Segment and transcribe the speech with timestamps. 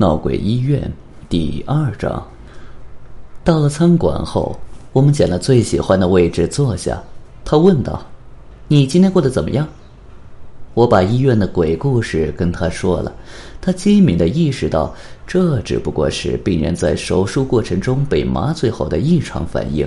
[0.00, 0.90] 闹鬼医院
[1.28, 2.26] 第二章。
[3.44, 4.58] 到了餐馆后，
[4.94, 6.98] 我们捡了最喜欢的位置坐下。
[7.44, 8.02] 他问道
[8.66, 9.68] ：“你今天过得怎么样？”
[10.72, 13.12] 我把医院的鬼故事跟他说了。
[13.60, 14.94] 他机敏的意识到，
[15.26, 19.86] 这只不过是病人在手术过程中被麻醉后的异常反应。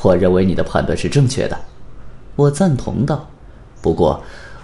[0.00, 1.58] 我认为你的判断是正确的，
[2.34, 3.28] 我赞同道。
[3.82, 4.18] 不过，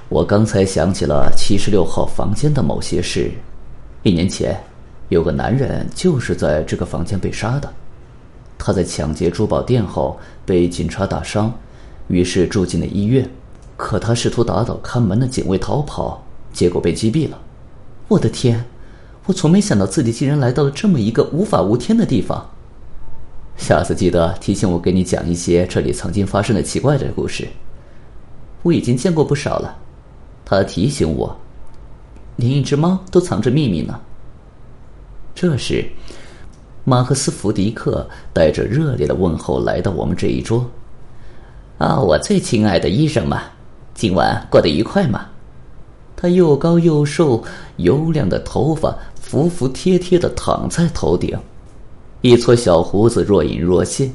[0.09, 3.31] 我刚才想起了七十六号房间的某些事。
[4.03, 4.59] 一年前，
[5.09, 7.73] 有个男人就是在这个房间被杀的。
[8.57, 11.53] 他在抢劫珠宝店后被警察打伤，
[12.09, 13.29] 于是住进了医院。
[13.77, 17.39] 可他试图打倒看门的警卫逃跑，结果被击毙了。
[18.09, 18.65] 我的天！
[19.27, 22.49] 我从没想到自己竟然来到了这么一个无法无天的地方。
[23.57, 27.47] 下次记得提醒我给你讲一些这里曾经发生的奇怪的故事。
[28.63, 29.77] 我已经见过不少了。
[30.45, 31.37] 他提醒我。
[32.39, 34.01] 连一只猫都藏着秘密呢。
[35.35, 35.91] 这时，
[36.85, 40.71] 马克思·福迪克带着热烈的问候来到我们这一桌。
[41.79, 43.39] 啊，我最亲爱的医生们，
[43.93, 45.27] 今晚过得愉快吗？
[46.17, 47.45] 他又高又瘦，
[47.77, 51.39] 油亮的头发服服帖帖的躺在头顶，
[52.21, 54.13] 一撮小胡子若隐若现。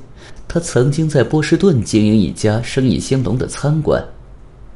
[0.48, 4.04] 他曾经在波士顿经营一家生意兴隆的餐馆。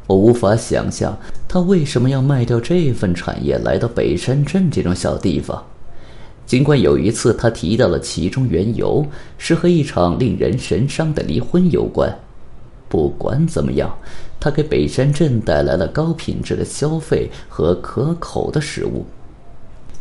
[0.08, 1.16] 我无法想象
[1.48, 5.62] 他为什么要卖掉这份产业来到北山镇这种小地方。
[6.46, 9.06] 尽管有一次他提到了其中缘由
[9.38, 12.18] 是和一场令人神伤的离婚有关。
[12.88, 13.94] 不管怎么样，
[14.40, 19.06] 他给北山镇带来了高品质的消费和可口的食物。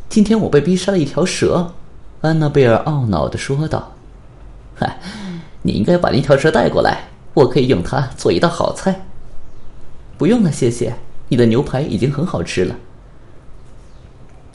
[0.09, 1.73] 今天我被逼杀了一条蛇，
[2.21, 3.93] 安娜贝尔懊恼地说道
[4.79, 5.01] ：“嗨，
[5.63, 9.05] 你应该把那条蛇带过来，我可以用它做一道好菜。”
[10.19, 10.95] 不用了，谢谢。
[11.29, 12.75] 你的牛排已经很好吃了。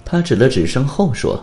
[0.04, 1.40] 他指了指身后说：“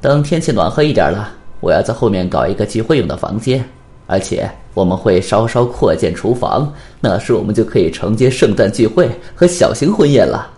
[0.00, 3.66] 等天气暖和一点了，我要在后面搞一个聚会用的房间，
[4.06, 10.50] 而且我们会稍稍扩建厨房，那时我们就可以承接圣诞聚会和小型婚宴了。”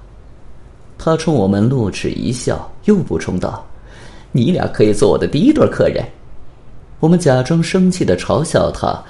[0.98, 3.64] 他冲我们露齿一笑，又补充道
[4.30, 6.04] ：“你俩可以做我的第一对客人。”
[7.00, 9.00] 我们假装生气的嘲笑他。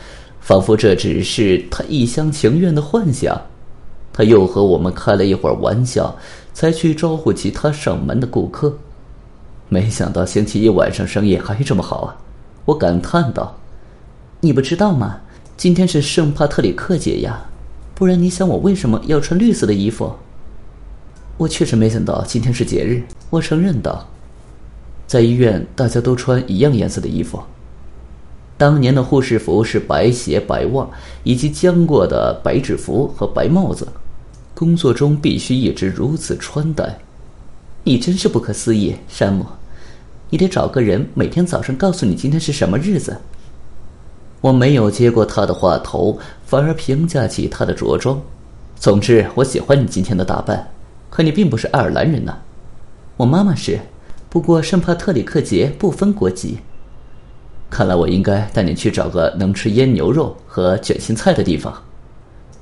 [0.41, 3.38] 仿佛这只是他一厢情愿的幻想，
[4.12, 6.16] 他又和我们开了一会儿玩笑，
[6.52, 8.76] 才去招呼其他上门的顾客。
[9.69, 12.16] 没想到星期一晚上生意还这么好啊！
[12.64, 13.58] 我感叹道
[14.41, 15.20] ：“你不知道吗？
[15.56, 17.46] 今天是圣帕特里克节呀，
[17.94, 20.14] 不然你想我为什么要穿绿色的衣服？”
[21.36, 24.08] 我确实没想到今天是节日，我承认道
[25.06, 27.40] ：“在医院大家都穿一样颜色的衣服。”
[28.58, 30.86] 当年的护士服是白鞋白袜，
[31.22, 33.86] 以及将过的白制服和白帽子，
[34.52, 36.98] 工作中必须一直如此穿戴。
[37.84, 39.46] 你真是不可思议，山姆！
[40.28, 43.16] 你得找个人每天早上告诉你今天是什么日子。
[44.41, 48.20] 我没有接过他的话头，反而评价起他的着装。
[48.76, 50.69] 总之，我喜欢你今天的打扮，
[51.08, 52.36] 可你并不是爱尔兰人呐。
[53.16, 53.78] 我妈妈是，
[54.28, 56.58] 不过圣帕特里克节不分国籍。
[57.71, 61.73] 看来我应该带你去找个能吃腌牛肉和卷心菜的地方。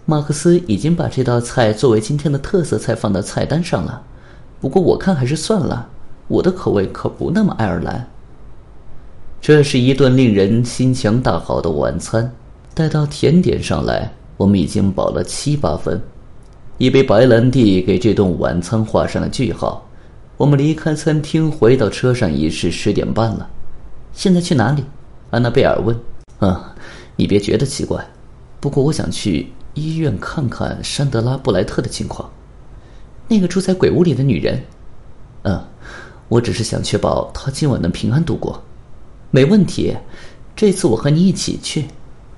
[0.04, 4.02] 马克思已经把这道菜作为今天的特色菜放到菜单上了，
[4.60, 5.88] 不过我看还是算了，
[6.28, 8.08] 我的口味可不那么爱尔兰。
[9.40, 12.32] 这是一顿令人心情大好的晚餐。
[12.74, 16.00] 待到甜点上来，我们已经饱了七八分。
[16.78, 19.88] 一杯白兰地给这顿晚餐画上了句号。
[20.36, 23.48] 我们离开餐厅，回到车上已是十点半了。
[24.12, 24.84] 现在去哪里？
[25.36, 25.94] 安娜贝尔问
[26.40, 26.58] ：“嗯，
[27.14, 28.02] 你别觉得奇怪，
[28.58, 32.26] 不过我想去医院看看山德拉·布莱特的情况。
[33.28, 34.58] 那个住在鬼屋里的女人。
[35.42, 35.62] 嗯，
[36.28, 38.58] 我只是想确保她今晚能平安度过。
[39.30, 39.94] 没问题，
[40.56, 41.84] 这次我和你一起去。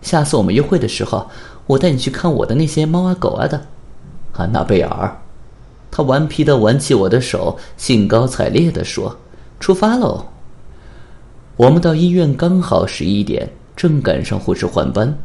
[0.02, 1.30] 下次我们约会的时候，
[1.68, 3.64] 我带你去看我的那些猫啊狗啊的。”
[4.34, 5.16] 安娜贝尔，
[5.88, 9.16] 他顽皮的挽起我的手，兴高采烈地说
[9.60, 10.26] ：“出发喽！”
[11.58, 15.18] 我们到医院刚好十一点，正赶上护士换班。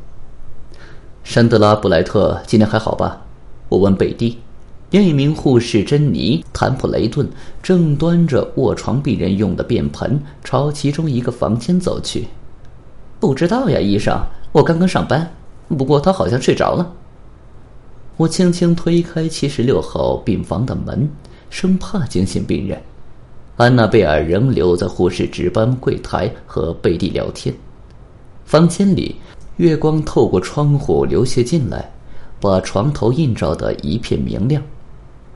[1.24, 3.22] 山德拉·布莱特今天还好吧？
[3.70, 4.40] 我问贝蒂。
[4.90, 7.30] 另一名护士珍妮·坦普雷顿
[7.62, 12.28] 正端着卧床病人用的便盆朝其中一个房间走去。
[13.20, 14.20] 不知道呀，医生，
[14.54, 15.32] 我刚刚上班。
[15.68, 16.94] 不过他好像睡着了。
[18.18, 21.08] 我轻轻推开七十六号病房的门，
[21.52, 22.82] 生怕惊醒病人。
[23.56, 27.54] 安娜贝尔仍留在护士值班柜台和贝蒂聊天。
[28.46, 29.16] 房间里，
[29.58, 31.88] 月光透过窗户流泻进来，
[32.40, 34.62] 把床头映照的一片明亮。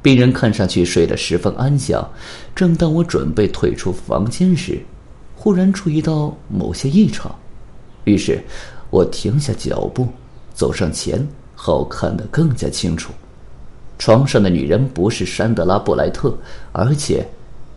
[0.01, 2.07] 病人看上去睡得十分安详。
[2.55, 4.81] 正当我准备退出房间时，
[5.35, 7.33] 忽然注意到某些异常，
[8.05, 8.43] 于是
[8.89, 10.07] 我停下脚步，
[10.55, 13.13] 走上前，好看得更加清楚。
[13.99, 16.35] 床上的女人不是山德拉·布莱特，
[16.71, 17.27] 而且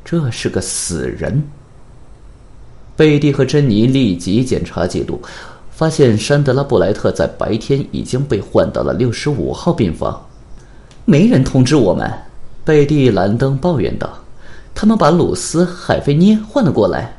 [0.04, 1.42] 这是个死人。
[2.96, 5.20] 贝蒂和珍妮立即检查记录，
[5.70, 10.20] 发现山德拉·布莱特在白天已经被换到了六十五号病房。
[11.04, 12.12] 没人通知我们，
[12.64, 14.12] 贝蒂兰登抱怨道
[14.74, 17.16] ：“他们把鲁斯·海菲涅换了过来。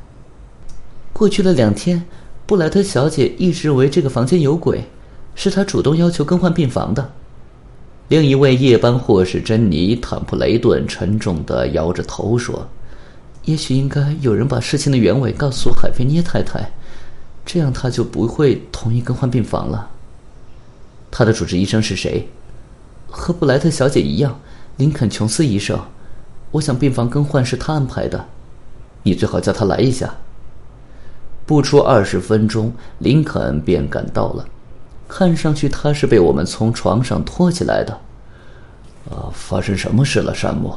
[1.13, 2.04] 过去了两天，
[2.45, 4.83] 布莱特小姐一直以为这个房间有鬼，
[5.33, 7.10] 是她主动要求更换病房的。”
[8.12, 12.68] 另一位夜班护士珍妮·坦普雷顿沉重地摇着头说。
[13.46, 16.74] 也许应该有人把事情的原委告诉海菲涅太太，
[17.46, 19.90] 这样她就不会同意更换病房了。
[21.10, 22.28] 他的主治医生是谁？
[23.10, 24.38] 和布莱特小姐一样，
[24.75, 25.80] 林肯·琼斯医生。
[26.52, 28.25] 我想病房更换是他安排的，
[29.04, 30.14] 你最好叫他来一下。
[31.46, 34.46] 不出二十分钟，林肯便赶到了，
[35.13, 37.92] 看上去他是被我们从床上拖起来的。
[39.10, 40.74] 啊，发生什么事了，山姆？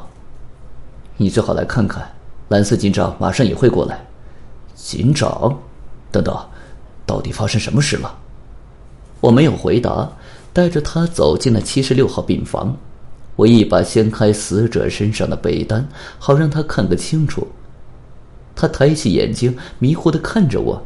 [1.17, 2.05] 你最好来看看。
[2.49, 4.05] 蓝色警长马上也会过来。
[4.75, 5.57] 警长，
[6.11, 6.37] 等等，
[7.07, 8.13] 到底发生什么事了？
[9.21, 10.11] 我没有回答，
[10.53, 12.77] 带着他走进了七十六号病房。
[13.37, 15.87] 我一把掀开死者身上的被单，
[16.19, 17.47] 好让他看个清楚。
[18.57, 20.83] 他抬起眼睛，迷糊的看着我：“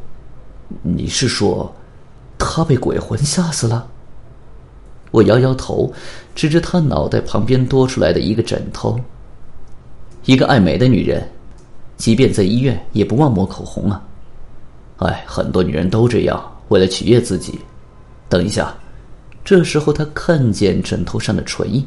[0.82, 1.74] 你是说，
[2.38, 3.86] 他被鬼魂吓死了？”
[5.10, 5.92] 我摇摇头，
[6.34, 8.98] 指着他脑袋旁边多出来的一个枕头。
[10.24, 11.26] 一个爱美的女人。
[11.96, 14.00] 即便在医院，也不忘抹口红啊！
[14.98, 17.58] 哎，很多女人都这样，为了取悦自己。
[18.28, 18.72] 等一下，
[19.44, 21.84] 这时候他看见枕头上的唇印，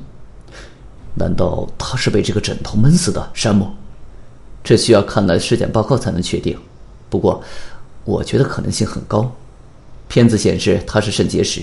[1.15, 3.25] 难道他是被这个枕头闷死的？
[3.33, 3.71] 山姆，
[4.65, 6.59] 这需要看了尸检报告才能确定。
[7.09, 7.42] 不过，
[8.04, 9.31] 我觉得可能性很高。
[10.12, 11.62] 片子显示他是肾结石。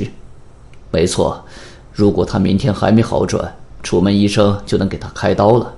[0.90, 1.44] 没错，
[1.92, 5.74] 如果他明天还没好转，楚门医生就能给他开刀了。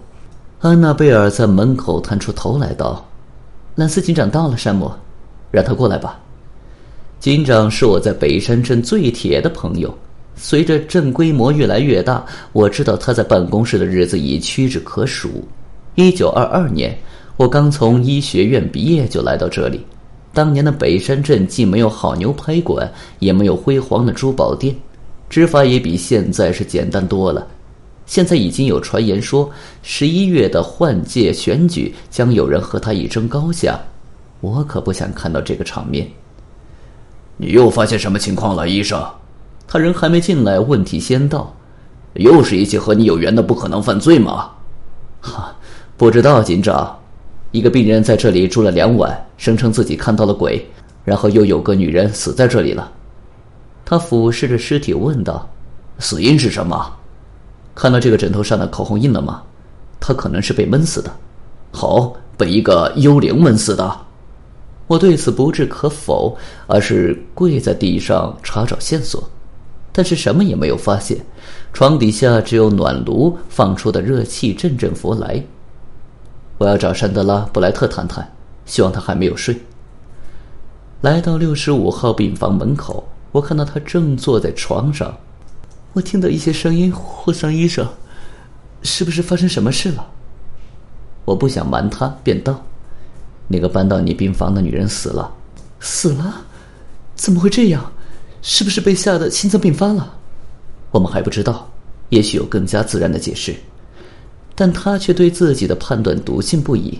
[0.60, 3.04] 安娜贝尔在门口探出头来道
[3.74, 4.88] ：“兰斯警长到了，山姆，
[5.50, 6.20] 让他过来吧。
[7.18, 9.92] 警长是我在北山镇最铁的朋友。
[10.36, 15.42] 随着镇规模越来越大，我知道他在办公室的日子已屈指可数。
[15.96, 16.96] 一九二二年，
[17.36, 19.84] 我刚从医学院毕业就来到这里。
[20.32, 24.74] 当年的北山镇既没有好牛排馆，也没有辉煌的珠宝店，
[25.28, 27.46] 执法也比现在是简单多了。”
[28.06, 29.48] 现在已经有传言说，
[29.84, 33.78] 十一月的换届选举将有人和他一争高下，
[34.40, 36.08] 我可不想看到这个场面。
[37.36, 39.00] 你又发现什么情况了，医生？
[39.68, 41.54] 他人还没进来，问题先到，
[42.14, 44.50] 又是一起和你有缘的不可能犯罪吗？
[45.20, 45.54] 哈，
[45.96, 46.99] 不知道，警长。
[47.52, 50.64] 一个病人在这里住了两晚，声称自己看到了鬼，
[51.04, 52.92] 然后又有个女人死在这里了。
[53.84, 55.48] 他俯视着尸体问道
[55.98, 56.92] ：“死因是什么？”
[57.74, 59.42] 看到这个枕头上的口红印了吗？
[59.98, 61.10] 他可能是被闷死的。
[61.72, 64.00] 好，被一个幽灵闷死的。
[64.86, 66.36] 我对此不置可否，
[66.66, 69.22] 而是跪在地上查找线索，
[69.92, 71.18] 但是什么也没有发现。
[71.72, 75.42] 床底下只有暖炉放出的热气阵阵拂来。
[76.60, 78.30] 我要找山德拉·布莱特谈谈，
[78.66, 79.58] 希望他还没有睡。
[81.00, 85.10] 来到六十五号病房门口，我看到他正坐在床上。
[85.94, 87.88] 我听到一些声音，霍桑医生，
[88.82, 90.06] 是不是发生什么事了？
[91.24, 92.62] 我不想瞒他，便道
[93.48, 95.32] ：“那个搬到你病房的女人死了，
[95.80, 96.42] 死了？
[97.14, 97.90] 怎么会这样？
[98.42, 100.12] 是不是被吓得心脏病发了？
[100.90, 101.66] 我们还不知道，
[102.10, 103.54] 也许有更加自然的解释。
[104.60, 106.98] 但他却对自己的判断笃信不疑，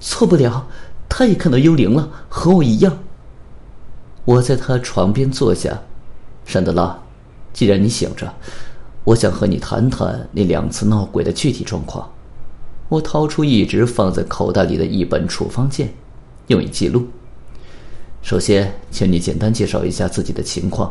[0.00, 0.66] 错不了，
[1.06, 2.98] 他也看到幽灵了，和我一样。
[4.24, 5.78] 我在他床边坐下，
[6.46, 6.98] 山德拉。
[7.52, 8.32] 既然你醒着，
[9.04, 12.10] 我想和你谈谈那两次闹鬼的具体状况。
[12.88, 15.86] 我掏出一直放在口袋里的一本处方笺，
[16.46, 17.06] 用以记录。
[18.22, 20.90] 首先，请你简单介绍一下自己的情况。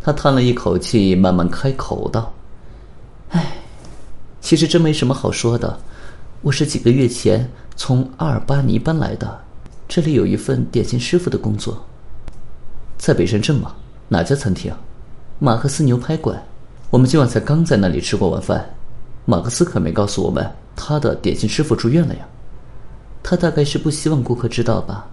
[0.00, 2.32] 他叹了一口气，慢慢开口道
[3.30, 3.59] ：“唉，
[4.40, 5.78] 其实真没什么好说的。
[6.42, 9.40] 我是几个月前从阿尔巴尼搬来的，
[9.86, 11.84] 这里有一份点心师傅的工作。
[12.96, 13.74] 在北山镇吗？
[14.08, 14.72] 哪家餐厅？”
[15.38, 16.42] 马克思牛排馆，
[16.90, 18.68] 我们今晚才刚在那里吃过晚饭。
[19.26, 22.26] 马克思可没告诉我们他的点心师傅住院了呀。
[23.22, 25.06] 他大概是不希望顾客知道吧，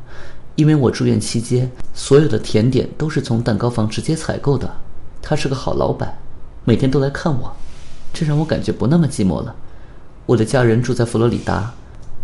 [0.55, 4.69] 因为我住院期间，所有的甜点都是从蛋糕房直接采购的。
[5.22, 6.17] 他是个好老板，
[6.63, 7.53] 每天都来看我。
[8.17, 9.55] 这让我感觉不那么寂寞了。
[10.25, 11.71] 我的家人住在佛罗里达，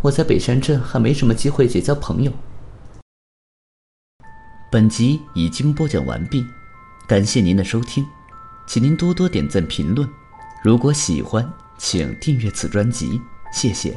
[0.01, 2.31] 我在北山镇还没什么机会结交朋友。
[4.71, 6.43] 本集已经播讲完毕，
[7.07, 8.03] 感谢您的收听，
[8.65, 10.09] 请您多多点赞评论。
[10.63, 11.47] 如果喜欢，
[11.77, 13.21] 请订阅此专辑，
[13.53, 13.95] 谢谢。